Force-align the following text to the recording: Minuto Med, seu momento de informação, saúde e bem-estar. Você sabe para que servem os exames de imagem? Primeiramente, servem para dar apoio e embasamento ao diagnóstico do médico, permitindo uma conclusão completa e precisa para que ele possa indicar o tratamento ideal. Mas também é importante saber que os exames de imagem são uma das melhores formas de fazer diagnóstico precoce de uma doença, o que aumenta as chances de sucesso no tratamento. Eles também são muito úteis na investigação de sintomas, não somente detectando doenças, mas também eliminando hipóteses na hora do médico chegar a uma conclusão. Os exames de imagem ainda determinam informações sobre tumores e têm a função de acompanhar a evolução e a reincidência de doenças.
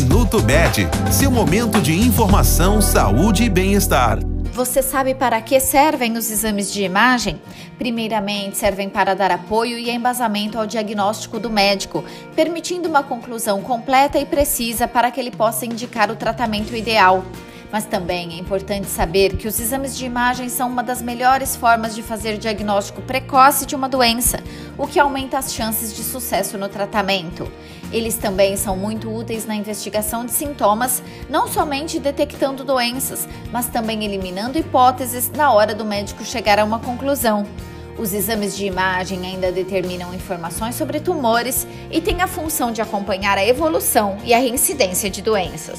Minuto 0.00 0.42
Med, 0.42 0.88
seu 1.12 1.30
momento 1.30 1.78
de 1.78 1.92
informação, 1.92 2.80
saúde 2.80 3.44
e 3.44 3.50
bem-estar. 3.50 4.18
Você 4.50 4.82
sabe 4.82 5.14
para 5.14 5.42
que 5.42 5.60
servem 5.60 6.16
os 6.16 6.30
exames 6.30 6.72
de 6.72 6.82
imagem? 6.82 7.38
Primeiramente, 7.76 8.56
servem 8.56 8.88
para 8.88 9.14
dar 9.14 9.30
apoio 9.30 9.76
e 9.78 9.90
embasamento 9.90 10.58
ao 10.58 10.66
diagnóstico 10.66 11.38
do 11.38 11.50
médico, 11.50 12.02
permitindo 12.34 12.88
uma 12.88 13.02
conclusão 13.02 13.60
completa 13.60 14.18
e 14.18 14.24
precisa 14.24 14.88
para 14.88 15.10
que 15.10 15.20
ele 15.20 15.30
possa 15.30 15.66
indicar 15.66 16.10
o 16.10 16.16
tratamento 16.16 16.74
ideal. 16.74 17.22
Mas 17.72 17.84
também 17.84 18.34
é 18.34 18.38
importante 18.38 18.88
saber 18.88 19.36
que 19.36 19.46
os 19.46 19.60
exames 19.60 19.96
de 19.96 20.04
imagem 20.04 20.48
são 20.48 20.68
uma 20.68 20.82
das 20.82 21.00
melhores 21.00 21.54
formas 21.54 21.94
de 21.94 22.02
fazer 22.02 22.36
diagnóstico 22.36 23.00
precoce 23.02 23.64
de 23.64 23.76
uma 23.76 23.88
doença, 23.88 24.42
o 24.76 24.86
que 24.86 24.98
aumenta 24.98 25.38
as 25.38 25.54
chances 25.54 25.94
de 25.94 26.02
sucesso 26.02 26.58
no 26.58 26.68
tratamento. 26.68 27.50
Eles 27.92 28.16
também 28.16 28.56
são 28.56 28.76
muito 28.76 29.12
úteis 29.12 29.46
na 29.46 29.54
investigação 29.54 30.24
de 30.24 30.32
sintomas, 30.32 31.02
não 31.28 31.48
somente 31.48 31.98
detectando 31.98 32.64
doenças, 32.64 33.28
mas 33.52 33.66
também 33.66 34.04
eliminando 34.04 34.58
hipóteses 34.58 35.30
na 35.30 35.52
hora 35.52 35.74
do 35.74 35.84
médico 35.84 36.24
chegar 36.24 36.58
a 36.58 36.64
uma 36.64 36.78
conclusão. 36.78 37.46
Os 37.98 38.14
exames 38.14 38.56
de 38.56 38.64
imagem 38.64 39.26
ainda 39.26 39.52
determinam 39.52 40.14
informações 40.14 40.74
sobre 40.74 41.00
tumores 41.00 41.66
e 41.90 42.00
têm 42.00 42.22
a 42.22 42.26
função 42.26 42.72
de 42.72 42.80
acompanhar 42.80 43.36
a 43.36 43.44
evolução 43.44 44.16
e 44.24 44.32
a 44.32 44.38
reincidência 44.38 45.10
de 45.10 45.20
doenças. 45.20 45.78